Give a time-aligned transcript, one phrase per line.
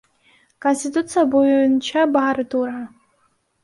[0.65, 2.83] Конституция боюнча баары туура.